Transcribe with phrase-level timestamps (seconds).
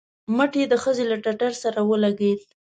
[0.37, 2.39] مټ يې د ښځې له ټټر سره ولګېد.